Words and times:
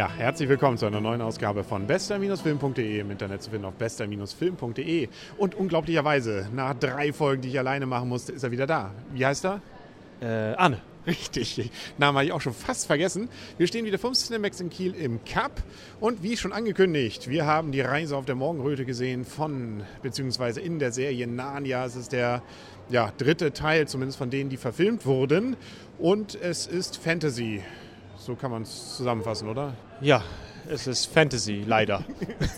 Ja, 0.00 0.08
herzlich 0.16 0.48
willkommen 0.48 0.78
zu 0.78 0.86
einer 0.86 1.02
neuen 1.02 1.20
Ausgabe 1.20 1.62
von 1.62 1.86
bester-film.de 1.86 3.00
im 3.00 3.10
Internet 3.10 3.42
zu 3.42 3.50
finden 3.50 3.66
auf 3.66 3.74
bester-film.de. 3.74 5.08
Und 5.36 5.54
unglaublicherweise, 5.54 6.48
nach 6.54 6.72
drei 6.72 7.12
Folgen, 7.12 7.42
die 7.42 7.50
ich 7.50 7.58
alleine 7.58 7.84
machen 7.84 8.08
musste, 8.08 8.32
ist 8.32 8.42
er 8.42 8.50
wieder 8.50 8.66
da. 8.66 8.92
Wie 9.12 9.26
heißt 9.26 9.44
er? 9.44 9.60
Äh, 10.22 10.54
Arne. 10.54 10.80
Richtig, 11.06 11.70
Namen 11.98 12.16
habe 12.16 12.24
ich 12.24 12.32
auch 12.32 12.40
schon 12.40 12.54
fast 12.54 12.86
vergessen. 12.86 13.28
Wir 13.58 13.66
stehen 13.66 13.84
wieder 13.84 13.98
vom 13.98 14.14
Cinemax 14.14 14.62
in 14.62 14.70
Kiel 14.70 14.94
im 14.94 15.22
Cup 15.26 15.62
und 16.00 16.22
wie 16.22 16.34
schon 16.38 16.54
angekündigt, 16.54 17.28
wir 17.28 17.44
haben 17.44 17.70
die 17.70 17.82
Reise 17.82 18.16
auf 18.16 18.24
der 18.24 18.36
Morgenröte 18.36 18.86
gesehen 18.86 19.26
von, 19.26 19.82
beziehungsweise 20.02 20.62
in 20.62 20.78
der 20.78 20.92
Serie 20.92 21.26
Narnia. 21.26 21.84
Es 21.84 21.94
ist 21.94 22.12
der 22.12 22.42
ja, 22.88 23.12
dritte 23.18 23.52
Teil, 23.52 23.86
zumindest 23.86 24.16
von 24.16 24.30
denen, 24.30 24.48
die 24.48 24.56
verfilmt 24.56 25.04
wurden 25.04 25.58
und 25.98 26.40
es 26.40 26.66
ist 26.66 26.96
Fantasy. 26.96 27.60
So 28.20 28.34
kann 28.34 28.50
man 28.50 28.62
es 28.62 28.98
zusammenfassen, 28.98 29.48
oder? 29.48 29.72
Ja, 30.02 30.22
es 30.68 30.86
ist 30.86 31.06
Fantasy, 31.06 31.64
leider. 31.66 32.04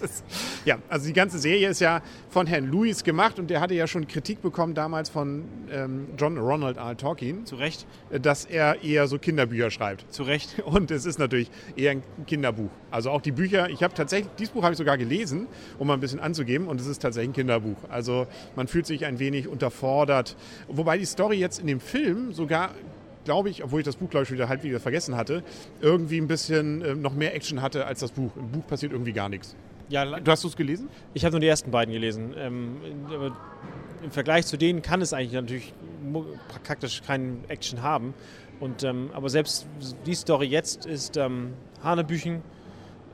ja, 0.65 0.79
also 0.89 1.07
die 1.07 1.13
ganze 1.13 1.39
Serie 1.39 1.69
ist 1.69 1.81
ja 1.81 2.03
von 2.31 2.49
Herrn 2.49 2.69
Lewis 2.73 3.05
gemacht 3.05 3.39
und 3.39 3.49
der 3.49 3.61
hatte 3.61 3.75
ja 3.75 3.87
schon 3.87 4.09
Kritik 4.09 4.43
bekommen 4.43 4.75
damals 4.75 5.09
von 5.09 5.45
ähm, 5.71 6.09
John 6.19 6.37
Ronald 6.37 6.79
R. 6.79 6.97
Tolkien. 6.97 7.47
Zu 7.47 7.55
Recht. 7.55 7.87
Dass 8.11 8.45
er 8.45 8.83
eher 8.83 9.07
so 9.07 9.21
Kinderbücher 9.21 9.71
schreibt. 9.71 10.13
Zu 10.13 10.25
Recht. 10.25 10.59
Und 10.65 10.91
es 10.91 11.07
ist 11.07 11.21
natürlich 11.21 11.49
eher 11.77 11.93
ein 11.93 12.03
Kinderbuch. 12.27 12.71
Also 12.91 13.11
auch 13.11 13.21
die 13.21 13.31
Bücher, 13.31 13.71
ich 13.71 13.85
habe 13.85 13.95
tatsächlich, 13.95 14.33
dieses 14.41 14.53
Buch 14.53 14.65
habe 14.65 14.73
ich 14.73 14.79
sogar 14.79 14.99
gelesen, 14.99 15.47
um 15.79 15.87
mal 15.87 15.95
ein 15.95 16.01
bisschen 16.01 16.19
anzugeben 16.19 16.67
und 16.67 16.81
es 16.81 16.89
ist 16.89 17.01
tatsächlich 17.01 17.31
ein 17.31 17.35
Kinderbuch. 17.35 17.77
Also 17.89 18.27
man 18.57 18.67
fühlt 18.67 18.87
sich 18.87 19.07
ein 19.07 19.21
wenig 19.21 19.47
unterfordert. 19.47 20.37
Wobei 20.67 20.99
die 20.99 21.05
Story 21.05 21.37
jetzt 21.37 21.61
in 21.61 21.69
dem 21.69 21.79
Film 21.79 22.33
sogar 22.33 22.73
glaube 23.25 23.51
ich, 23.51 23.63
obwohl 23.65 23.81
ich 23.81 23.87
das 23.87 23.97
Buch, 23.97 24.11
glaube 24.11 24.25
ich, 24.25 24.33
wieder 24.33 24.49
halb 24.49 24.63
wieder 24.63 24.81
vergessen 24.81 25.17
hatte, 25.17 25.43
irgendwie 25.81 26.21
ein 26.21 26.29
bisschen 26.29 26.83
äh, 26.83 26.95
noch 26.95 27.15
mehr 27.15 27.35
Action 27.35 27.63
hatte 27.63 27.87
als 27.87 28.01
das 28.01 28.13
Buch. 28.13 28.31
Im 28.37 28.51
Buch 28.51 28.67
passiert 28.67 28.93
irgendwie 28.93 29.13
gar 29.13 29.29
nichts. 29.29 29.57
Ja, 29.89 30.05
du 30.05 30.31
hast 30.31 30.45
es 30.45 30.57
gelesen? 30.57 30.89
Ich 31.13 31.25
habe 31.25 31.33
nur 31.33 31.41
die 31.41 31.49
ersten 31.49 31.71
beiden 31.71 31.93
gelesen. 31.93 32.35
Ähm, 32.37 32.77
Im 34.03 34.11
Vergleich 34.11 34.47
zu 34.47 34.57
denen 34.57 34.81
kann 34.81 35.03
es 35.03 35.13
eigentlich 35.13 35.33
natürlich 35.33 35.75
praktisch 36.65 37.03
keinen 37.03 37.45
Action 37.49 37.83
haben. 37.83 38.15
Und, 38.59 38.85
ähm, 38.85 39.11
aber 39.13 39.29
selbst 39.29 39.67
die 40.07 40.15
Story 40.15 40.47
jetzt 40.47 40.87
ist 40.87 41.17
ähm, 41.17 41.53
Hanebüchen, 41.83 42.43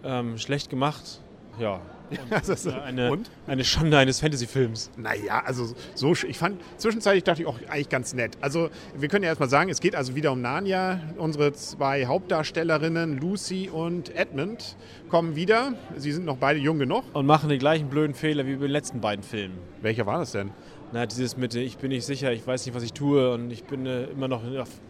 ähm, 0.05 0.39
schlecht 0.39 0.71
gemacht. 0.71 1.21
Ja, 1.59 1.81
und, 2.11 2.67
äh, 2.67 2.71
eine, 2.81 3.11
und? 3.11 3.31
eine 3.47 3.65
Schande 3.65 3.99
eines 3.99 4.21
Fantasy-Films. 4.21 4.91
Naja, 4.97 5.43
also 5.45 5.75
so, 5.95 6.13
ich 6.13 6.39
fand, 6.39 6.61
zwischenzeitlich 6.77 7.25
dachte 7.25 7.43
ich 7.43 7.49
auch 7.49 7.59
eigentlich 7.69 7.89
ganz 7.89 8.15
nett. 8.15 8.37
Also 8.41 8.71
wir 8.97 9.09
können 9.09 9.25
ja 9.25 9.31
erstmal 9.31 9.49
sagen, 9.49 9.71
es 9.71 9.81
geht 9.81 9.95
also 9.95 10.15
wieder 10.15 10.33
um 10.33 10.41
Narnia. 10.41 11.01
Unsere 11.17 11.53
zwei 11.53 12.07
Hauptdarstellerinnen, 12.07 13.19
Lucy 13.19 13.71
und 13.73 14.15
Edmund, 14.15 14.77
kommen 15.09 15.37
wieder. 15.37 15.75
Sie 15.97 16.13
sind 16.13 16.25
noch 16.25 16.37
beide 16.37 16.59
jung 16.61 16.79
genug. 16.79 17.05
Und 17.13 17.27
machen 17.27 17.49
die 17.49 17.59
gleichen 17.59 17.89
blöden 17.89 18.15
Fehler 18.15 18.47
wie 18.47 18.55
bei 18.55 18.63
den 18.63 18.71
letzten 18.71 19.01
beiden 19.01 19.23
Filmen. 19.23 19.59
Welcher 19.83 20.07
war 20.07 20.19
das 20.19 20.33
denn? 20.33 20.51
Na, 20.93 21.05
dieses 21.05 21.37
mit, 21.37 21.55
ich 21.55 21.77
bin 21.77 21.91
nicht 21.91 22.07
sicher, 22.07 22.33
ich 22.33 22.47
weiß 22.47 22.65
nicht, 22.65 22.75
was 22.75 22.83
ich 22.83 22.95
tue 22.95 23.33
und 23.33 23.51
ich 23.51 23.65
bin 23.65 23.85
äh, 23.85 24.05
immer 24.05 24.27
noch. 24.27 24.43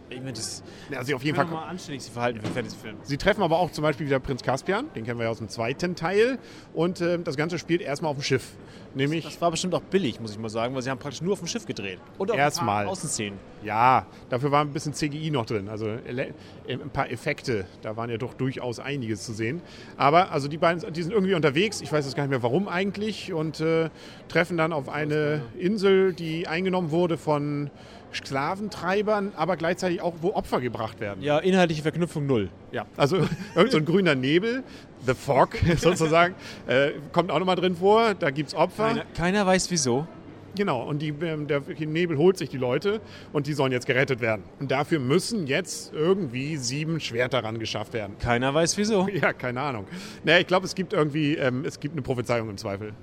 Ich 0.09 0.17
meine, 0.19 0.31
das 0.31 0.63
ja, 0.89 0.99
also 0.99 1.15
auf 1.15 1.23
jeden 1.23 1.35
Fall 1.35 1.45
mal 1.45 1.65
anständig 1.65 2.03
sie 2.03 2.11
verhalten 2.11 2.39
für 2.39 2.47
Fantasy-Film. 2.47 2.95
Sie 3.03 3.17
treffen 3.17 3.43
aber 3.43 3.59
auch 3.59 3.71
zum 3.71 3.81
Beispiel 3.81 4.05
wieder 4.05 4.19
Prinz 4.19 4.41
Caspian, 4.41 4.85
den 4.95 5.03
kennen 5.03 5.19
wir 5.19 5.25
ja 5.25 5.31
aus 5.31 5.39
dem 5.39 5.49
zweiten 5.49 5.95
Teil. 5.95 6.39
Und 6.73 7.01
äh, 7.01 7.19
das 7.19 7.35
Ganze 7.35 7.59
spielt 7.59 7.81
erstmal 7.81 8.11
auf 8.11 8.17
dem 8.17 8.23
Schiff. 8.23 8.55
Nämlich 8.95 9.23
das, 9.23 9.33
das, 9.33 9.41
war 9.41 9.51
bestimmt 9.51 9.75
auch 9.75 9.81
billig, 9.81 10.19
muss 10.19 10.31
ich 10.31 10.39
mal 10.39 10.49
sagen, 10.49 10.73
weil 10.75 10.81
sie 10.81 10.89
haben 10.89 10.99
praktisch 10.99 11.21
nur 11.21 11.33
auf 11.33 11.39
dem 11.39 11.47
Schiff 11.47 11.65
gedreht. 11.65 11.99
Und 12.17 12.31
erstmal. 12.31 12.87
Außenszenen. 12.87 13.37
Ja, 13.63 14.05
dafür 14.29 14.51
war 14.51 14.63
ein 14.63 14.71
bisschen 14.71 14.93
CGI 14.93 15.31
noch 15.31 15.45
drin, 15.45 15.67
also 15.67 15.87
äh, 15.87 16.31
ein 16.67 16.89
paar 16.91 17.11
Effekte. 17.11 17.65
Da 17.81 17.97
waren 17.97 18.09
ja 18.09 18.17
doch 18.17 18.33
durchaus 18.33 18.79
einiges 18.79 19.23
zu 19.23 19.33
sehen. 19.33 19.61
Aber 19.97 20.31
also 20.31 20.47
die 20.47 20.57
beiden, 20.57 20.93
die 20.93 21.03
sind 21.03 21.11
irgendwie 21.11 21.33
unterwegs. 21.33 21.81
Ich 21.81 21.91
weiß 21.91 22.05
jetzt 22.05 22.15
gar 22.15 22.23
nicht 22.23 22.31
mehr, 22.31 22.43
warum 22.43 22.67
eigentlich 22.67 23.33
und 23.33 23.59
äh, 23.59 23.89
treffen 24.27 24.57
dann 24.57 24.73
auf 24.73 24.89
eine 24.89 25.41
Insel, 25.57 26.13
die 26.13 26.47
eingenommen 26.47 26.91
wurde 26.91 27.17
von 27.17 27.69
Sklaventreibern, 28.13 29.33
aber 29.35 29.57
gleichzeitig 29.57 30.01
auch, 30.01 30.15
wo 30.21 30.33
Opfer 30.33 30.61
gebracht 30.61 30.99
werden. 30.99 31.21
Ja, 31.21 31.39
inhaltliche 31.39 31.81
Verknüpfung 31.81 32.25
null. 32.25 32.49
Ja, 32.71 32.85
also 32.97 33.17
irgend 33.55 33.71
so 33.71 33.81
grüner 33.81 34.15
Nebel, 34.15 34.63
The 35.05 35.13
Fog 35.13 35.57
sozusagen, 35.77 36.35
äh, 36.67 36.91
kommt 37.11 37.31
auch 37.31 37.39
nochmal 37.39 37.55
drin 37.55 37.75
vor. 37.75 38.13
Da 38.13 38.29
gibt 38.31 38.49
es 38.49 38.55
Opfer. 38.55 38.87
Keiner, 38.87 39.05
keiner, 39.15 39.45
weiß 39.45 39.71
wieso. 39.71 40.07
Genau, 40.55 40.83
und 40.83 41.01
die, 41.01 41.09
ähm, 41.21 41.47
der 41.47 41.61
Nebel 41.79 42.17
holt 42.17 42.37
sich 42.37 42.49
die 42.49 42.57
Leute 42.57 43.01
und 43.31 43.47
die 43.47 43.53
sollen 43.53 43.71
jetzt 43.71 43.85
gerettet 43.85 44.19
werden. 44.19 44.43
Und 44.59 44.71
dafür 44.71 44.99
müssen 44.99 45.47
jetzt 45.47 45.93
irgendwie 45.93 46.57
sieben 46.57 46.99
Schwerter 46.99 47.43
ran 47.43 47.59
geschafft 47.59 47.93
werden. 47.93 48.17
Keiner 48.19 48.53
weiß 48.53 48.77
wieso. 48.77 49.07
Ja, 49.07 49.33
keine 49.33 49.61
Ahnung. 49.61 49.85
Naja, 50.23 50.39
ich 50.39 50.47
glaube, 50.47 50.65
es 50.65 50.75
gibt 50.75 50.93
irgendwie, 50.93 51.35
ähm, 51.35 51.65
es 51.65 51.79
gibt 51.79 51.93
eine 51.93 52.01
Prophezeiung 52.01 52.49
im 52.49 52.57
Zweifel. 52.57 52.93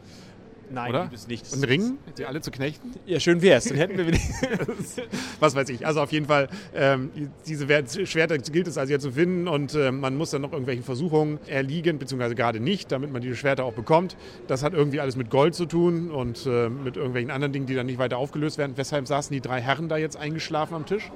Nein, 0.70 0.90
Oder? 0.90 1.02
gibt 1.02 1.14
es 1.14 1.28
nicht. 1.28 1.52
Und 1.52 1.64
Ring? 1.64 1.98
Sie 2.14 2.24
alle 2.24 2.40
zu 2.40 2.50
knechten? 2.50 2.92
Ja, 3.06 3.20
schön 3.20 3.40
wär's. 3.42 3.64
Dann 3.64 3.76
hätten 3.76 3.96
wir 3.96 4.06
Was 5.40 5.54
weiß 5.54 5.68
ich. 5.68 5.86
Also 5.86 6.00
auf 6.00 6.12
jeden 6.12 6.26
Fall, 6.26 6.48
ähm, 6.74 7.10
diese 7.46 7.66
Schwerter 8.06 8.38
gilt 8.38 8.66
es 8.66 8.78
also 8.78 8.92
jetzt 8.92 9.02
zu 9.02 9.12
finden 9.12 9.48
und 9.48 9.74
äh, 9.74 9.92
man 9.92 10.16
muss 10.16 10.30
dann 10.30 10.42
noch 10.42 10.52
irgendwelchen 10.52 10.84
Versuchungen 10.84 11.38
erliegen, 11.46 11.98
beziehungsweise 11.98 12.34
gerade 12.34 12.60
nicht, 12.60 12.90
damit 12.90 13.12
man 13.12 13.22
diese 13.22 13.36
Schwerter 13.36 13.64
auch 13.64 13.74
bekommt. 13.74 14.16
Das 14.48 14.62
hat 14.62 14.74
irgendwie 14.74 15.00
alles 15.00 15.16
mit 15.16 15.30
Gold 15.30 15.54
zu 15.54 15.66
tun 15.66 16.10
und 16.10 16.46
äh, 16.46 16.68
mit 16.68 16.96
irgendwelchen 16.96 17.30
anderen 17.30 17.52
Dingen, 17.52 17.66
die 17.66 17.74
dann 17.74 17.86
nicht 17.86 17.98
weiter 17.98 18.18
aufgelöst 18.18 18.58
werden. 18.58 18.72
Weshalb 18.76 19.06
saßen 19.06 19.32
die 19.32 19.40
drei 19.40 19.60
Herren 19.60 19.88
da 19.88 19.96
jetzt 19.96 20.16
eingeschlafen 20.16 20.74
am 20.74 20.86
Tisch? 20.86 21.10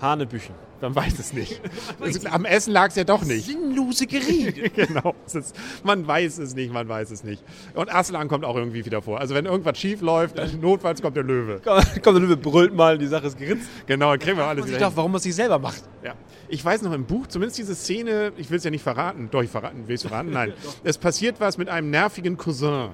Hanebüchen. 0.00 0.54
Man 0.80 0.94
weiß 0.94 1.18
es 1.18 1.32
nicht. 1.32 1.60
Also, 2.00 2.28
am 2.28 2.44
Essen 2.44 2.72
lag 2.72 2.88
es 2.88 2.96
ja 2.96 3.04
doch 3.04 3.24
nicht. 3.24 3.46
Sinnlose 3.46 4.06
Gerede. 4.06 4.70
genau. 4.74 5.14
Ist, 5.26 5.54
man 5.82 6.06
weiß 6.06 6.38
es 6.38 6.54
nicht, 6.54 6.72
man 6.72 6.88
weiß 6.88 7.10
es 7.10 7.24
nicht. 7.24 7.42
Und 7.74 7.92
Aslan 7.92 8.28
kommt 8.28 8.44
auch 8.44 8.56
irgendwie 8.56 8.84
wieder 8.84 9.02
vor. 9.02 9.18
Also 9.20 9.34
wenn 9.34 9.46
irgendwas 9.46 9.78
schief 9.78 10.00
läuft, 10.00 10.38
dann 10.38 10.60
notfalls 10.60 11.00
kommt 11.00 11.16
der 11.16 11.24
Löwe. 11.24 11.60
kommt 11.64 11.96
der 12.04 12.12
Löwe, 12.12 12.36
brüllt 12.36 12.74
mal, 12.74 12.98
die 12.98 13.06
Sache 13.06 13.26
ist 13.28 13.38
geritzt. 13.38 13.68
Genau, 13.86 14.10
dann 14.10 14.18
kriegen 14.18 14.36
wir 14.36 14.44
alles 14.44 14.66
wieder. 14.66 14.76
Ich 14.76 14.80
dachte, 14.80 14.96
warum 14.96 15.12
man 15.12 15.16
es 15.16 15.24
sich 15.24 15.34
selber 15.34 15.58
macht. 15.58 15.82
Ja. 16.04 16.14
Ich 16.48 16.64
weiß 16.64 16.82
noch 16.82 16.92
im 16.92 17.04
Buch, 17.04 17.26
zumindest 17.26 17.58
diese 17.58 17.74
Szene, 17.74 18.32
ich 18.36 18.50
will 18.50 18.58
es 18.58 18.64
ja 18.64 18.70
nicht 18.70 18.82
verraten. 18.82 19.28
Doch, 19.30 19.42
ich 19.42 19.50
verraten, 19.50 19.88
will 19.88 19.94
es 19.94 20.02
verraten? 20.02 20.30
Nein. 20.30 20.52
es 20.84 20.98
passiert 20.98 21.40
was 21.40 21.58
mit 21.58 21.68
einem 21.68 21.90
nervigen 21.90 22.36
Cousin. 22.36 22.90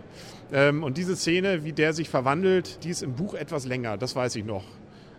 Ähm, 0.52 0.82
und 0.82 0.98
diese 0.98 1.16
Szene, 1.16 1.64
wie 1.64 1.72
der 1.72 1.92
sich 1.92 2.08
verwandelt, 2.08 2.84
die 2.84 2.90
ist 2.90 3.02
im 3.02 3.14
Buch 3.14 3.34
etwas 3.34 3.64
länger, 3.64 3.96
das 3.96 4.14
weiß 4.14 4.36
ich 4.36 4.44
noch. 4.44 4.64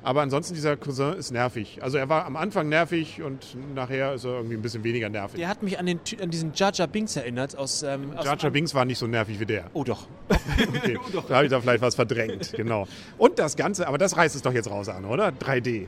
Aber 0.04 0.22
ansonsten, 0.22 0.54
dieser 0.54 0.76
Cousin 0.76 1.14
ist 1.14 1.32
nervig. 1.32 1.80
Also 1.82 1.98
er 1.98 2.10
war 2.10 2.26
am 2.26 2.36
Anfang 2.36 2.68
nervig 2.68 3.22
und 3.22 3.58
nachher 3.74 4.14
ist 4.14 4.26
er 4.26 4.32
irgendwie 4.34 4.56
ein 4.56 4.62
bisschen 4.62 4.84
weniger 4.84 5.10
nervig. 5.10 5.40
Der 5.40 5.48
hat 5.48 5.64
mich 5.64 5.80
an, 5.80 5.86
den, 5.86 6.00
an 6.22 6.30
diesen 6.30 6.52
Jar 6.54 6.72
Binks 6.88 7.16
erinnert. 7.16 7.58
Aus, 7.58 7.84
ähm, 7.84 8.14
Jar 8.22 8.52
Binks 8.52 8.76
war 8.76 8.84
nicht 8.84 8.98
so 8.98 9.08
nervig 9.08 9.40
wie 9.40 9.46
der. 9.46 9.70
Oh 9.74 9.86
doch. 9.86 10.08
okay. 10.30 10.98
oh 11.08 11.10
doch. 11.12 11.28
Da 11.28 11.36
habe 11.36 11.46
ich 11.46 11.52
da 11.52 11.62
vielleicht 11.62 11.82
was 11.82 11.96
verdrängt, 11.96 12.52
genau. 12.54 12.88
Und 13.18 13.40
das 13.40 13.56
Ganze, 13.56 13.88
aber 13.88 13.98
das 13.98 14.18
reißt 14.18 14.36
es 14.36 14.42
doch 14.42 14.54
jetzt 14.54 14.70
raus 14.70 14.90
an, 14.90 15.06
oder? 15.06 15.30
3D. 15.30 15.88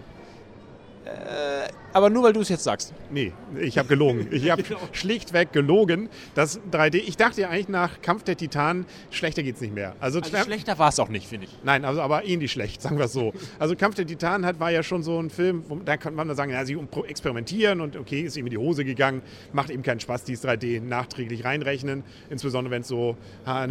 Äh, 1.06 1.68
aber 1.96 2.10
nur 2.10 2.24
weil 2.24 2.34
du 2.34 2.42
es 2.42 2.50
jetzt 2.50 2.66
sagst. 2.66 2.94
Nee, 3.10 3.32
ich 3.58 3.78
habe 3.78 3.88
gelogen. 3.88 4.28
Ich 4.30 4.52
habe 4.52 4.64
schlichtweg 4.92 5.54
gelogen. 5.54 6.10
Das 6.34 6.60
3D, 6.70 6.96
ich 6.96 7.16
dachte 7.16 7.40
ja 7.40 7.50
eigentlich 7.50 7.70
nach 7.70 8.02
Kampf 8.02 8.24
der 8.24 8.36
Titanen, 8.36 8.86
schlechter 9.12 9.44
geht 9.44 9.56
es 9.56 9.62
nicht 9.62 9.74
mehr. 9.74 9.96
Also, 10.02 10.20
also 10.20 10.36
schlechter 10.36 10.78
war 10.78 10.90
es 10.90 11.00
auch 11.00 11.08
nicht, 11.08 11.26
finde 11.26 11.46
ich. 11.46 11.58
Nein, 11.64 11.86
also 11.86 12.02
aber 12.02 12.26
ähnlich 12.26 12.52
schlecht, 12.52 12.82
sagen 12.82 12.98
wir 12.98 13.06
es 13.06 13.14
so. 13.14 13.32
Also 13.60 13.78
Kampf 13.78 13.96
der 13.96 14.06
Titanen 14.06 14.46
hat, 14.46 14.60
war 14.60 14.72
ja 14.72 14.84
schon 14.84 15.04
so 15.04 15.18
ein 15.18 15.30
Film, 15.30 15.64
wo, 15.70 15.78
da 15.78 15.96
kann 15.96 16.16
man 16.16 16.36
sagen, 16.36 16.52
ja, 16.52 16.66
sie 16.66 16.78
experimentieren 17.08 17.80
und 17.80 17.96
okay, 17.96 18.24
ist 18.24 18.36
ihm 18.36 18.46
in 18.46 18.52
die 18.52 18.58
Hose 18.58 18.84
gegangen, 18.84 19.22
macht 19.54 19.70
eben 19.70 19.82
keinen 19.82 20.02
Spaß, 20.02 20.26
dieses 20.26 20.44
3D 20.44 20.82
nachträglich 20.82 21.46
reinrechnen, 21.46 22.04
insbesondere 22.30 22.72
wenn 22.72 22.82
es 22.82 22.90
so 22.90 23.16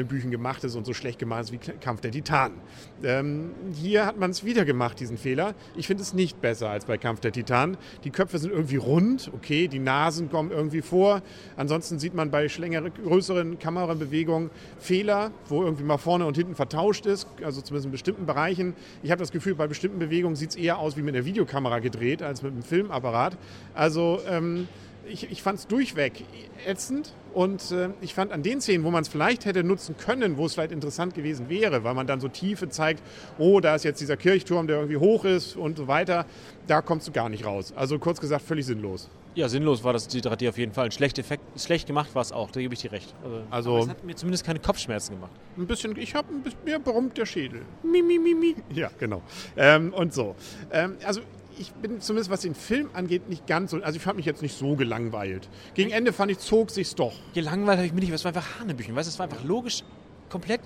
Büchen 0.09 0.31
gemacht 0.31 0.65
ist 0.65 0.77
und 0.77 0.87
so 0.87 0.95
schlecht 0.95 1.19
gemacht 1.19 1.43
ist 1.43 1.53
wie 1.53 1.59
Kampf 1.59 2.01
der 2.01 2.11
Titanen. 2.11 2.57
Ähm, 3.03 3.51
hier 3.75 4.07
hat 4.07 4.17
man 4.17 4.31
es 4.31 4.45
wieder 4.45 4.65
gemacht, 4.65 4.99
diesen 4.99 5.19
Fehler. 5.19 5.55
Ich 5.77 5.87
finde 5.87 6.03
es 6.03 6.15
nicht 6.15 6.41
besser 6.41 6.71
als 6.71 6.87
bei 6.87 6.97
Kampf 6.97 7.21
der 7.21 7.33
Titanen. 7.33 7.77
Die 8.05 8.14
Köpfe 8.15 8.39
sind 8.39 8.53
irgendwie 8.53 8.77
rund, 8.77 9.31
okay, 9.35 9.69
die 9.69 9.79
Nasen 9.79 10.31
kommen 10.31 10.51
irgendwie 10.51 10.81
vor. 10.81 11.23
Ansonsten 11.57 11.99
sieht 11.99 12.15
man 12.15 12.31
bei 12.31 12.47
längeren, 12.47 12.93
größeren 12.95 13.59
Kamerabewegungen 13.59 14.51
Fehler, 14.79 15.31
wo 15.49 15.63
irgendwie 15.63 15.85
mal 15.85 15.99
vorne 15.99 16.27
und 16.27 16.37
hinten 16.37 16.55
vertauscht 16.55 17.07
ist, 17.07 17.27
also 17.43 17.61
zumindest 17.61 17.87
in 17.87 17.93
bestimmten 17.93 18.27
Bereichen. 18.27 18.75
Ich 19.03 19.11
habe 19.11 19.21
das 19.21 19.33
Gefühl, 19.33 19.55
bei 19.55 19.67
bestimmten 19.67 19.99
Bewegungen 19.99 20.37
sieht 20.37 20.51
es 20.51 20.57
eher 20.57 20.79
aus 20.79 20.97
wie 20.97 21.03
mit 21.03 21.15
einer 21.15 21.25
Videokamera 21.25 21.81
gedreht 21.81 22.23
als 22.23 22.43
mit 22.43 22.53
einem 22.53 22.63
Filmapparat. 22.63 23.37
Also 23.75 24.21
ähm, 24.29 24.69
ich, 25.07 25.31
ich 25.31 25.43
fand 25.43 25.59
es 25.59 25.67
durchweg 25.67 26.25
ätzend 26.67 27.13
und 27.33 27.71
äh, 27.73 27.91
ich 28.01 28.15
fand 28.15 28.33
an 28.33 28.43
den 28.43 28.61
Szenen, 28.61 28.85
wo 28.85 28.91
man 28.91 29.03
es 29.03 29.09
vielleicht 29.09 29.45
hätte 29.45 29.65
nutzen 29.65 29.97
können, 29.97 30.37
wo 30.37 30.47
es 30.47 30.55
vielleicht 30.55 30.73
interessant 30.73 31.15
gewesen 31.15 31.49
wäre, 31.49 31.85
weil 31.85 31.95
man 31.95 32.07
dann 32.07 32.21
so 32.21 32.29
Tiefe 32.29 32.69
zeigt, 32.69 33.03
oh, 33.39 33.61
da 33.61 33.75
ist 33.75 33.85
jetzt 33.85 34.01
dieser 34.01 34.17
Kirchturm, 34.17 34.67
der 34.67 34.77
irgendwie 34.77 34.97
hoch 34.97 35.25
ist 35.25 35.57
und 35.57 35.77
so 35.77 35.89
weiter, 35.89 36.27
da 36.67 36.81
kommst 36.81 37.09
du 37.09 37.13
gar 37.13 37.29
nicht 37.29 37.45
raus. 37.45 37.73
Also 37.77 37.99
kurz 37.99 38.21
gesagt, 38.21 38.43
völlig 38.43 38.67
sinnlos. 38.67 39.11
Ja, 39.35 39.49
sinnlos 39.49 39.83
war 39.83 39.93
das 39.93 40.07
die 40.07 40.21
3D 40.23 40.49
auf 40.49 40.59
jeden 40.59 40.73
Fall. 40.73 40.87
Ein 40.87 40.93
schlecht 40.93 41.19
Effekt, 41.19 41.43
schlecht 41.61 41.89
gemacht 41.89 42.15
war 42.15 42.23
es 42.23 42.31
auch, 42.31 42.53
da 42.53 42.61
gebe 42.61 42.75
ich 42.75 42.81
dir 42.81 42.93
recht. 42.93 43.13
Also, 43.25 43.43
also 43.51 43.79
es 43.79 43.89
hat 43.89 44.05
mir 44.05 44.15
zumindest 44.15 44.47
keine 44.47 44.61
Kopfschmerzen 44.61 45.17
gemacht. 45.17 45.33
Ein 45.57 45.67
bisschen, 45.67 45.97
ich 45.97 46.15
habe 46.15 46.33
ein 46.33 46.43
bisschen 46.43 46.63
mehr 46.65 46.79
brummt 46.79 47.19
der 47.19 47.27
Schädel. 47.27 47.63
Mi, 47.83 48.01
mi, 48.01 48.19
mi, 48.19 48.35
mi. 48.35 48.55
Ja, 48.75 48.91
genau. 48.99 49.23
Ähm, 49.57 49.93
und 49.93 50.15
so. 50.15 50.37
Ähm, 50.71 50.97
also 51.05 51.21
ich 51.59 51.73
bin 51.73 52.01
zumindest, 52.01 52.31
was 52.31 52.41
den 52.43 52.55
Film 52.55 52.89
angeht, 52.93 53.29
nicht 53.29 53.47
ganz 53.47 53.71
so. 53.71 53.83
Also 53.83 53.97
ich 53.97 54.03
fand 54.03 54.17
mich 54.17 54.27
jetzt 54.27 54.43
nicht 54.43 54.57
so 54.57 54.77
gelangweilt. 54.77 55.49
Gegen 55.75 55.91
Ende 55.91 56.13
fand 56.13 56.31
ich, 56.31 56.39
zog 56.39 56.71
sich's 56.71 56.95
doch. 56.95 57.15
Gelangweilt 57.35 57.79
habe 57.79 57.87
ich 57.87 57.93
mich 57.93 58.05
nicht, 58.05 58.13
es 58.13 58.25
war 58.25 58.31
einfach 58.31 58.61
Hanebüchen. 58.61 58.95
Weißt 58.95 59.09
du, 59.09 59.11
es 59.11 59.19
war 59.19 59.25
einfach 59.25 59.45
logisch 59.45 59.83
komplett 60.29 60.61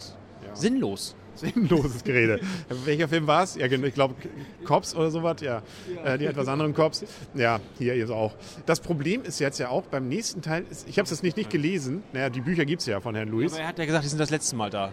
Ja. 0.47 0.55
sinnlos. 0.57 1.15
Sinnloses 1.35 2.03
Gerede. 2.03 2.41
Welcher 2.85 3.07
Film 3.07 3.29
war 3.29 3.45
es? 3.45 3.55
Ja, 3.55 3.69
genau, 3.69 3.87
ich 3.87 3.95
glaube, 3.95 4.17
Cops 4.65 4.97
oder 4.97 5.11
sowas, 5.13 5.41
ja. 5.41 5.63
Äh, 6.05 6.19
die 6.19 6.25
etwas 6.27 6.49
anderen 6.49 6.75
Cops. 6.75 7.05
Ja, 7.35 7.61
hier 7.79 7.95
ist 7.95 8.11
auch. 8.11 8.35
Das 8.67 8.81
Problem 8.81 9.23
ist 9.23 9.39
jetzt 9.39 9.59
ja 9.61 9.69
auch 9.69 9.85
beim 9.85 10.09
nächsten 10.09 10.43
Teil, 10.43 10.65
ist, 10.69 10.89
ich 10.89 10.99
habe 10.99 11.05
es 11.05 11.11
jetzt 11.11 11.23
nicht, 11.23 11.37
nicht 11.37 11.49
gelesen. 11.49 12.03
Naja, 12.13 12.29
die 12.29 12.41
Bücher 12.41 12.65
gibt 12.65 12.81
es 12.81 12.87
ja 12.87 13.01
von 13.01 13.15
Herrn 13.15 13.29
Lewis. 13.29 13.53
Aber 13.53 13.63
er 13.63 13.69
hat 13.69 13.79
ja 13.79 13.85
gesagt, 13.85 14.05
die 14.05 14.09
sind 14.09 14.19
das 14.19 14.31
letzte 14.31 14.57
Mal 14.57 14.71
da. 14.71 14.91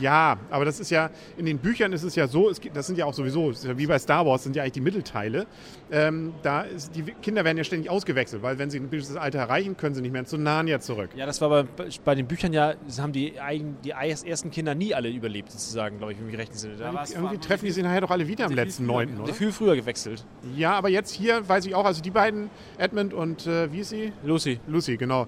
Ja, 0.00 0.38
aber 0.50 0.64
das 0.64 0.78
ist 0.80 0.90
ja, 0.90 1.10
in 1.36 1.46
den 1.46 1.58
Büchern 1.58 1.92
ist 1.92 2.02
es 2.02 2.14
ja 2.14 2.26
so, 2.28 2.48
es 2.50 2.60
das 2.72 2.86
sind 2.86 2.98
ja 2.98 3.04
auch 3.06 3.14
sowieso, 3.14 3.50
ja 3.50 3.76
wie 3.78 3.86
bei 3.86 3.98
Star 3.98 4.24
Wars, 4.26 4.44
sind 4.44 4.54
ja 4.56 4.62
eigentlich 4.62 4.72
die 4.72 4.80
Mittelteile. 4.80 5.46
Ähm, 5.90 6.32
da 6.42 6.62
ist, 6.62 6.94
die 6.94 7.02
Kinder 7.02 7.44
werden 7.44 7.58
ja 7.58 7.64
ständig 7.64 7.90
ausgewechselt, 7.90 8.42
weil 8.42 8.58
wenn 8.58 8.70
sie 8.70 8.78
ein 8.78 8.88
bestimmtes 8.88 9.16
Alter 9.20 9.38
erreichen, 9.40 9.76
können 9.76 9.94
sie 9.94 10.02
nicht 10.02 10.12
mehr 10.12 10.24
zu 10.24 10.38
Narnia 10.38 10.80
zurück. 10.80 11.10
Ja, 11.16 11.26
das 11.26 11.40
war 11.40 11.64
bei, 11.64 11.88
bei 12.04 12.14
den 12.14 12.26
Büchern 12.26 12.52
ja, 12.52 12.74
haben 12.98 13.12
die, 13.12 13.40
eigen, 13.40 13.76
die 13.84 13.90
ersten 13.90 14.50
Kinder 14.50 14.74
nie 14.74 14.94
alle 14.94 15.08
überlebt, 15.08 15.50
sozusagen, 15.50 15.98
glaube 15.98 16.12
ich, 16.12 16.20
wenn 16.20 16.28
ich 16.28 16.38
recht 16.38 16.52
entsinne. 16.52 16.76
Da 16.76 17.02
es- 17.02 17.12
Irgendwie 17.12 17.38
treffen 17.38 17.64
die 17.64 17.70
sich 17.72 17.82
nachher 17.82 18.02
doch 18.02 18.10
alle 18.10 18.28
wieder 18.28 18.46
am 18.46 18.52
letzten 18.52 18.86
Neunten, 18.86 19.20
oder? 19.20 19.32
viel 19.34 19.52
früher 19.52 19.74
gewechselt. 19.76 20.24
Ja, 20.56 20.72
aber 20.74 20.88
jetzt 20.88 21.12
hier 21.12 21.48
weiß 21.48 21.66
ich 21.66 21.74
auch, 21.74 21.84
also 21.84 22.00
die 22.02 22.10
beiden, 22.10 22.50
Edmund 22.78 23.12
und 23.14 23.46
äh, 23.46 23.72
wie 23.72 23.80
ist 23.80 23.90
sie? 23.90 24.12
Lucy. 24.22 24.60
Lucy, 24.68 24.96
genau. 24.96 25.26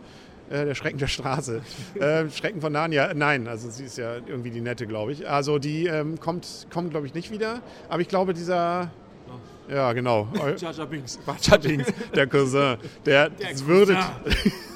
Äh, 0.52 0.66
der 0.66 0.74
Schrecken 0.74 0.98
der 0.98 1.06
Straße. 1.06 1.62
äh, 1.98 2.28
Schrecken 2.28 2.60
von 2.60 2.72
Narnia. 2.72 3.14
Nein, 3.14 3.48
also 3.48 3.70
sie 3.70 3.84
ist 3.84 3.96
ja 3.96 4.16
irgendwie 4.16 4.50
die 4.50 4.60
nette, 4.60 4.86
glaube 4.86 5.12
ich. 5.12 5.28
Also 5.28 5.58
die 5.58 5.86
ähm, 5.86 6.20
kommt, 6.20 6.66
kommt 6.70 6.90
glaube 6.90 7.06
ich, 7.06 7.14
nicht 7.14 7.30
wieder. 7.30 7.62
Aber 7.88 8.02
ich 8.02 8.08
glaube, 8.08 8.34
dieser. 8.34 8.90
Ja, 9.70 9.92
genau. 9.92 10.28
Eu- 10.40 10.54
Jar 10.56 10.72
Jar 10.72 10.86
Binks. 10.86 11.18
Der 12.14 12.26
Cousin, 12.26 12.76
der, 13.06 13.30
würde, 13.66 13.96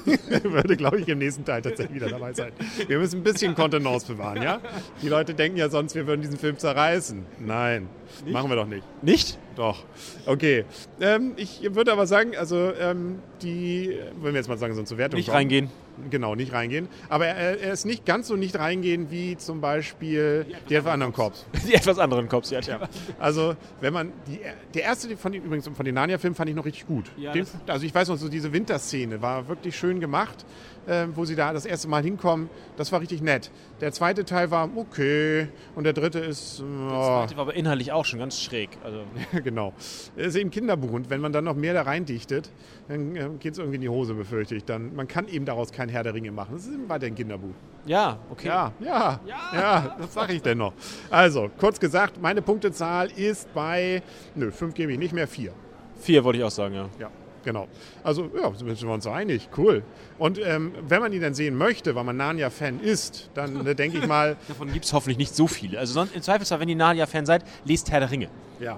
würde 0.43 0.77
glaube 0.77 0.99
ich, 0.99 1.07
im 1.07 1.17
nächsten 1.19 1.43
Teil 1.45 1.61
tatsächlich 1.61 1.95
wieder 1.95 2.09
dabei 2.09 2.33
sein. 2.33 2.51
Wir 2.87 2.97
müssen 2.97 3.19
ein 3.19 3.23
bisschen 3.23 3.53
Kontenance 3.55 4.07
bewahren, 4.07 4.41
ja? 4.41 4.59
Die 5.01 5.09
Leute 5.09 5.33
denken 5.33 5.57
ja 5.57 5.69
sonst, 5.69 5.95
wir 5.95 6.07
würden 6.07 6.21
diesen 6.21 6.37
Film 6.37 6.57
zerreißen. 6.57 7.25
Nein, 7.39 7.89
machen 8.25 8.49
wir 8.49 8.55
doch 8.55 8.67
nicht. 8.67 8.83
Nicht? 9.03 9.37
Doch. 9.55 9.83
Okay. 10.25 10.65
Ähm, 11.01 11.33
ich 11.35 11.61
würde 11.75 11.91
aber 11.91 12.07
sagen, 12.07 12.35
also 12.37 12.71
ähm, 12.79 13.19
die, 13.41 13.97
wenn 14.21 14.33
wir 14.33 14.39
jetzt 14.39 14.47
mal 14.49 14.57
sagen, 14.57 14.73
so 14.75 14.83
zur 14.83 14.97
Wertung 14.97 15.17
Nicht 15.17 15.27
kommen. 15.27 15.37
reingehen. 15.37 15.69
Genau, 16.09 16.35
nicht 16.35 16.53
reingehen. 16.53 16.87
Aber 17.09 17.27
er, 17.27 17.59
er 17.59 17.73
ist 17.73 17.85
nicht 17.85 18.05
ganz 18.05 18.27
so 18.27 18.35
nicht 18.35 18.57
reingehen 18.57 19.09
wie 19.11 19.37
zum 19.37 19.61
Beispiel 19.61 20.45
die 20.69 20.75
etwa 20.75 20.91
anderen 20.91 21.13
Cops. 21.13 21.45
Die 21.67 21.73
etwas 21.73 21.99
anderen 21.99 22.29
Cops, 22.29 22.49
ja. 22.51 22.59
ja. 22.61 22.79
Also, 23.19 23.55
wenn 23.81 23.93
man 23.93 24.11
die, 24.27 24.39
der 24.73 24.83
erste 24.83 25.17
von 25.17 25.31
den, 25.31 25.43
übrigens 25.43 25.67
von 25.67 25.85
den 25.85 25.95
Narnia-Filmen 25.95 26.35
fand 26.35 26.49
ich 26.49 26.55
noch 26.55 26.65
richtig 26.65 26.87
gut. 26.87 27.05
Ja, 27.17 27.33
den, 27.33 27.45
also 27.67 27.85
ich 27.85 27.93
weiß 27.93 28.07
noch, 28.09 28.17
so 28.17 28.29
diese 28.29 28.53
Winterszene 28.53 29.21
war 29.21 29.47
wirklich 29.47 29.75
schön 29.75 29.99
gemacht, 29.99 30.45
äh, 30.87 31.07
wo 31.13 31.25
sie 31.25 31.35
da 31.35 31.53
das 31.53 31.65
erste 31.65 31.87
Mal 31.87 32.03
hinkommen. 32.03 32.49
Das 32.77 32.91
war 32.91 33.01
richtig 33.01 33.21
nett. 33.21 33.51
Der 33.81 33.91
zweite 33.91 34.25
Teil 34.25 34.51
war 34.51 34.69
okay 34.75 35.47
und 35.75 35.83
der 35.83 35.93
dritte 35.93 36.19
ist, 36.19 36.61
oh, 36.61 36.89
zweite 36.89 37.35
war 37.35 37.43
aber 37.43 37.53
inhaltlich 37.55 37.91
auch 37.91 38.05
schon 38.05 38.19
ganz 38.19 38.41
schräg. 38.41 38.69
Also, 38.83 39.03
genau. 39.43 39.73
Das 40.15 40.27
ist 40.27 40.35
eben 40.35 40.51
Kinderbuch 40.51 40.91
und 40.91 41.09
wenn 41.09 41.21
man 41.21 41.33
dann 41.33 41.43
noch 41.43 41.55
mehr 41.55 41.73
da 41.73 41.83
reindichtet, 41.83 42.49
dann 42.87 43.15
äh, 43.15 43.29
geht 43.39 43.53
es 43.53 43.59
irgendwie 43.59 43.75
in 43.75 43.81
die 43.81 43.89
Hose, 43.89 44.13
befürchte 44.13 44.55
ich. 44.55 44.65
Dann, 44.65 44.95
man 44.95 45.07
kann 45.07 45.27
eben 45.27 45.45
daraus 45.45 45.71
kein 45.87 45.93
Herr 45.93 46.03
der 46.03 46.13
Ringe 46.13 46.31
machen. 46.31 46.49
Das 46.53 46.65
ist 46.65 46.89
weiter 46.89 47.05
ein 47.07 47.15
Kinderbuch. 47.15 47.53
ja, 47.85 48.17
okay. 48.29 48.47
Ja, 48.47 48.71
ja, 48.79 49.19
Ja. 49.25 49.37
ja, 49.53 49.95
das 49.99 50.13
sage 50.13 50.33
ich 50.33 50.41
denn 50.41 50.57
noch. 50.57 50.73
Also, 51.09 51.49
kurz 51.57 51.79
gesagt, 51.79 52.21
meine 52.21 52.41
Punktezahl 52.41 53.09
ist 53.15 53.53
bei, 53.53 54.01
nö, 54.35 54.51
fünf 54.51 54.73
gebe 54.73 54.91
ich 54.91 54.99
nicht 54.99 55.13
mehr, 55.13 55.27
vier. 55.27 55.53
Vier 55.99 56.23
wollte 56.23 56.39
ich 56.39 56.43
auch 56.45 56.51
sagen, 56.51 56.75
ja. 56.75 56.89
Ja, 56.99 57.09
genau. 57.43 57.67
Also, 58.03 58.29
ja, 58.39 58.53
sind 58.53 58.67
wir 58.81 58.89
uns 58.93 59.03
so 59.03 59.09
einig. 59.11 59.49
Cool. 59.57 59.83
Und 60.19 60.39
ähm, 60.45 60.73
wenn 60.87 61.01
man 61.01 61.11
ihn 61.13 61.21
dann 61.21 61.33
sehen 61.33 61.55
möchte, 61.57 61.95
weil 61.95 62.03
man 62.03 62.17
Narnia-Fan 62.17 62.79
ist, 62.81 63.29
dann 63.33 63.65
äh, 63.65 63.73
denke 63.75 63.97
ich 63.99 64.07
mal, 64.07 64.35
Davon 64.47 64.71
gibt 64.71 64.85
es 64.85 64.93
hoffentlich 64.93 65.17
nicht 65.17 65.35
so 65.35 65.47
viele. 65.47 65.79
Also 65.79 65.93
sonst, 65.93 66.15
im 66.15 66.21
Zweifelsfall, 66.21 66.59
wenn 66.59 66.69
ihr 66.69 66.75
Narnia-Fan 66.75 67.25
seid, 67.25 67.43
lest 67.65 67.89
Herr 67.91 67.99
der 68.01 68.11
Ringe. 68.11 68.29
ja. 68.59 68.77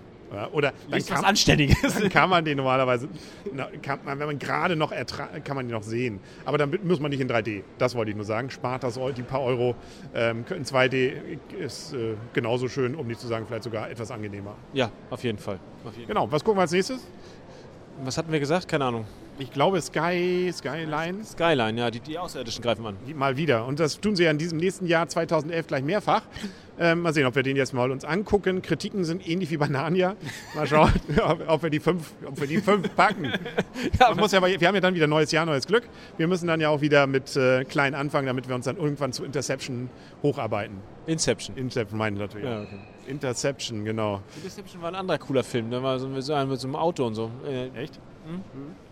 Oder 0.52 0.72
dann 0.72 0.92
Lest 0.92 1.10
was 1.12 1.18
kann, 1.18 1.26
Anständiges. 1.26 1.96
dann 2.00 2.10
kann 2.10 2.30
man 2.30 2.46
den 2.46 2.58
normalerweise, 2.58 3.10
kann 3.82 4.00
wenn 4.06 4.20
man 4.20 4.40
gerade 4.40 4.76
noch 4.76 4.92
ertra 4.92 5.28
kann 5.44 5.56
man 5.56 5.68
den 5.68 5.74
noch 5.74 5.84
sehen. 5.84 6.20
Aber 6.46 6.58
dann 6.58 6.78
muss 6.84 7.00
man 7.00 7.10
nicht 7.12 7.22
in 7.22 7.30
3D. 7.30 7.64
Das 7.78 7.96
wollte 7.96 8.12
ich 8.12 8.18
nur 8.18 8.26
sagen. 8.26 8.50
Spart 8.50 8.84
das 8.84 9.00
die 9.18 9.24
paar 9.24 9.42
Euro. 9.42 9.76
Ähm, 10.14 10.46
in 10.50 10.66
2D 10.66 11.14
ist 11.60 11.94
äh, 11.94 12.16
genauso 12.34 12.68
schön, 12.68 12.96
um 12.96 13.08
nicht 13.08 13.20
zu 13.20 13.28
sagen, 13.28 13.46
vielleicht 13.48 13.64
sogar 13.64 13.90
etwas 13.90 14.12
angenehmer. 14.12 14.56
Ja, 14.74 14.92
auf 15.10 15.24
jeden 15.24 15.40
Fall. 15.40 15.60
Auf 15.86 15.96
jeden 15.96 16.08
Genau, 16.08 16.32
was 16.32 16.44
gucken 16.44 16.58
wir 16.58 16.64
als 16.64 16.72
nächstes? 16.72 17.06
Was 18.04 18.18
hatten 18.18 18.32
wir 18.32 18.40
gesagt? 18.40 18.68
Keine 18.68 18.86
Ahnung. 18.86 19.06
Ich 19.40 19.52
glaube 19.54 19.82
Sky, 19.82 20.52
Skyline. 20.54 21.24
Skyline, 21.24 21.80
ja, 21.80 21.90
die, 21.90 22.02
die 22.02 22.20
Außerirdischen 22.20 22.62
greifen 22.62 22.86
an. 22.86 22.98
Mal 23.16 23.38
wieder. 23.38 23.66
Und 23.66 23.80
das 23.80 24.02
tun 24.02 24.18
sie 24.18 24.26
ja 24.26 24.32
in 24.32 24.38
diesem 24.38 24.58
nächsten 24.58 24.86
Jahr 24.86 25.08
2011 25.08 25.68
gleich 25.68 25.84
mehrfach. 25.84 26.24
Ähm, 26.82 27.02
mal 27.02 27.14
sehen, 27.14 27.26
ob 27.26 27.36
wir 27.36 27.44
den 27.44 27.58
jetzt 27.58 27.74
mal 27.74 27.92
uns 27.92 28.06
angucken. 28.06 28.62
Kritiken 28.62 29.04
sind 29.04 29.28
ähnlich 29.28 29.52
wie 29.52 29.58
bei 29.58 29.68
Narnia. 29.68 30.16
Mal 30.56 30.66
schauen, 30.66 30.94
ob, 31.22 31.42
ob 31.46 31.64
wir 31.64 31.70
die 31.70 31.82
fünf, 31.82 32.14
ob 32.26 32.40
wir 32.40 32.48
die 32.48 32.62
fünf 32.62 32.96
packen. 32.96 33.34
Man 34.00 34.16
muss 34.16 34.32
ja, 34.32 34.42
wir 34.42 34.66
haben 34.66 34.76
ja 34.76 34.80
dann 34.80 34.96
wieder 34.96 35.08
neues 35.08 35.34
Jahr, 35.34 35.46
neues 35.46 35.68
Glück. 35.68 35.84
Wir 36.16 36.30
müssen 36.30 36.48
dann 36.48 36.62
ja 36.62 36.70
auch 36.70 36.80
wieder 36.80 37.06
mit 37.06 37.36
äh, 37.36 37.66
klein 37.66 37.96
anfangen, 37.96 38.28
damit 38.28 38.48
wir 38.48 38.56
uns 38.56 38.64
dann 38.64 38.78
irgendwann 38.78 39.12
zu 39.12 39.26
Interception 39.26 39.90
hocharbeiten. 40.24 40.78
Inception. 41.06 41.58
Interception 41.58 41.98
meine 41.98 42.16
ich 42.16 42.22
natürlich. 42.22 42.48
Ja, 42.48 42.62
okay. 42.62 42.80
Interception, 43.08 43.84
genau. 43.84 44.22
Interception 44.38 44.82
war 44.82 44.88
ein 44.88 44.96
anderer 44.96 45.18
cooler 45.18 45.44
Film. 45.44 45.72
Da 45.72 45.84
war 45.84 46.00
so 46.00 46.08
mit 46.08 46.24
so 46.24 46.34
einem 46.34 46.76
Auto 46.78 47.06
und 47.06 47.16
so. 47.16 47.30
Äh, 47.46 47.78
Echt? 47.78 48.00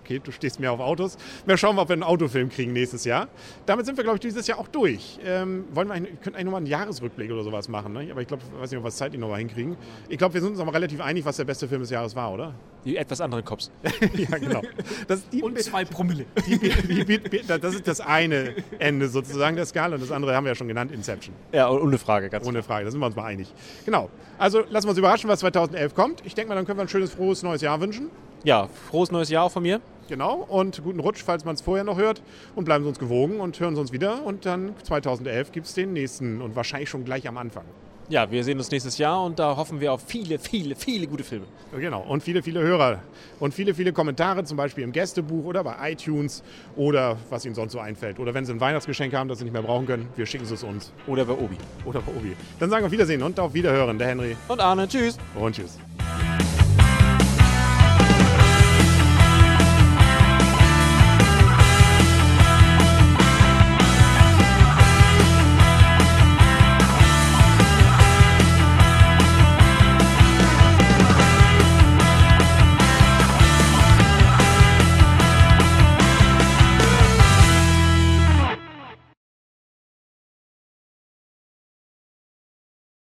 Okay, 0.03 0.21
du 0.23 0.31
stehst 0.31 0.59
mehr 0.59 0.71
auf 0.71 0.79
Autos. 0.79 1.17
Wir 1.45 1.57
schauen 1.57 1.75
mal, 1.75 1.81
ob 1.81 1.89
wir 1.89 1.93
einen 1.93 2.03
Autofilm 2.03 2.49
kriegen 2.49 2.71
nächstes 2.71 3.03
Jahr. 3.03 3.27
Damit 3.65 3.85
sind 3.85 3.97
wir, 3.97 4.03
glaube 4.03 4.17
ich, 4.17 4.21
dieses 4.21 4.47
Jahr 4.47 4.57
auch 4.57 4.67
durch. 4.67 5.19
Ähm, 5.25 5.65
wollen 5.73 5.89
wir 5.89 5.95
eigentlich, 5.95 6.13
wir 6.13 6.19
könnten 6.19 6.35
eigentlich 6.35 6.45
nochmal 6.45 6.59
einen 6.59 6.67
Jahresrückblick 6.67 7.31
oder 7.31 7.43
sowas 7.43 7.67
machen, 7.67 7.93
ne? 7.93 8.07
aber 8.09 8.21
ich 8.21 8.27
glaube, 8.27 8.43
ich 8.45 8.61
weiß 8.61 8.71
nicht, 8.71 8.77
ob 8.77 8.85
wir 8.85 8.89
es 8.89 8.97
zeitlich 8.97 9.19
nochmal 9.19 9.39
hinkriegen. 9.39 9.75
Ich 10.07 10.17
glaube, 10.17 10.33
wir 10.33 10.41
sind 10.41 10.51
uns 10.51 10.59
aber 10.59 10.73
relativ 10.73 11.01
einig, 11.01 11.25
was 11.25 11.37
der 11.37 11.43
beste 11.43 11.67
Film 11.67 11.81
des 11.81 11.89
Jahres 11.89 12.15
war, 12.15 12.33
oder? 12.33 12.53
die 12.87 12.95
etwas 12.95 13.19
anderen 13.19 13.43
Cops. 13.43 13.69
ja, 14.13 14.37
genau. 14.37 14.61
Das, 15.07 15.27
die, 15.29 15.43
zwei 15.55 15.83
Promille. 15.83 16.25
die, 16.47 16.57
die, 16.57 17.05
die, 17.05 17.19
die, 17.19 17.41
das 17.45 17.75
ist 17.75 17.85
das 17.85 17.99
eine 17.99 18.55
Ende 18.79 19.09
sozusagen 19.09 19.57
der 19.57 19.65
Skala 19.65 19.95
und 19.95 20.01
das 20.01 20.11
andere 20.11 20.33
haben 20.33 20.45
wir 20.45 20.51
ja 20.51 20.55
schon 20.55 20.69
genannt, 20.69 20.91
Inception. 20.93 21.35
Ja, 21.51 21.69
ohne 21.69 21.97
Frage, 21.97 22.29
ganz 22.29 22.47
Ohne 22.47 22.63
Frage, 22.63 22.85
da 22.85 22.91
sind 22.91 23.01
wir 23.01 23.05
uns 23.05 23.15
mal 23.15 23.25
einig. 23.25 23.53
Genau. 23.85 24.09
Also 24.37 24.63
lassen 24.69 24.87
wir 24.87 24.91
uns 24.91 24.99
überraschen, 24.99 25.29
was 25.29 25.41
2011 25.41 25.95
kommt. 25.95 26.25
Ich 26.25 26.33
denke 26.33 26.49
mal, 26.49 26.55
dann 26.55 26.65
können 26.65 26.79
wir 26.79 26.83
ein 26.83 26.89
schönes, 26.89 27.11
frohes 27.11 27.43
neues 27.43 27.61
Jahr 27.61 27.81
wünschen. 27.81 28.09
Ja, 28.43 28.69
frohes 28.89 29.11
neues 29.11 29.29
Jahr 29.29 29.43
auch 29.45 29.51
von 29.51 29.63
mir. 29.63 29.81
Genau, 30.09 30.35
und 30.47 30.81
guten 30.83 31.01
Rutsch, 31.01 31.21
falls 31.23 31.43
man 31.43 31.55
es 31.55 31.61
vorher 31.61 31.83
noch 31.83 31.97
hört. 31.97 32.21
Und 32.55 32.63
bleiben 32.63 32.83
Sie 32.83 32.87
uns 32.89 32.99
gewogen 32.99 33.39
und 33.41 33.59
hören 33.59 33.75
Sie 33.75 33.81
uns 33.81 33.91
wieder. 33.91 34.23
Und 34.25 34.45
dann 34.45 34.73
2011 34.83 35.51
gibt 35.51 35.67
es 35.67 35.73
den 35.73 35.91
nächsten 35.93 36.41
und 36.41 36.55
wahrscheinlich 36.55 36.89
schon 36.89 37.03
gleich 37.03 37.27
am 37.27 37.37
Anfang. 37.37 37.65
Ja, 38.09 38.31
wir 38.31 38.41
sehen 38.45 38.57
uns 38.57 38.71
nächstes 38.71 38.97
Jahr 38.97 39.21
und 39.25 39.37
da 39.37 39.57
hoffen 39.57 39.81
wir 39.81 39.91
auf 39.91 40.01
viele, 40.07 40.39
viele, 40.39 40.75
viele 40.75 41.07
gute 41.07 41.25
Filme. 41.25 41.45
Genau, 41.77 42.05
und 42.07 42.23
viele, 42.23 42.41
viele 42.41 42.61
Hörer 42.61 43.01
und 43.41 43.53
viele, 43.53 43.73
viele 43.73 43.91
Kommentare, 43.91 44.45
zum 44.45 44.55
Beispiel 44.55 44.85
im 44.85 44.93
Gästebuch 44.93 45.43
oder 45.43 45.61
bei 45.61 45.91
iTunes 45.91 46.41
oder 46.77 47.17
was 47.29 47.43
Ihnen 47.43 47.53
sonst 47.53 47.73
so 47.73 47.79
einfällt. 47.79 48.17
Oder 48.17 48.33
wenn 48.33 48.45
Sie 48.45 48.53
ein 48.53 48.61
Weihnachtsgeschenk 48.61 49.13
haben, 49.13 49.27
das 49.27 49.39
Sie 49.39 49.43
nicht 49.43 49.51
mehr 49.51 49.61
brauchen 49.61 49.87
können, 49.87 50.07
wir 50.15 50.25
schicken 50.25 50.45
Sie 50.45 50.53
es 50.53 50.63
uns. 50.63 50.93
Oder 51.05 51.25
bei 51.25 51.33
Obi. 51.33 51.57
Oder 51.83 51.99
bei 51.99 52.13
Obi. 52.13 52.33
Dann 52.61 52.69
sagen 52.69 52.83
wir 52.83 52.85
auf 52.85 52.93
Wiedersehen 52.93 53.21
und 53.23 53.37
auf 53.41 53.53
Wiederhören, 53.53 53.97
der 53.97 54.07
Henry 54.07 54.37
Und 54.47 54.61
Arne, 54.61 54.87
tschüss. 54.87 55.17
und 55.37 55.53
tschüss. 55.53 55.77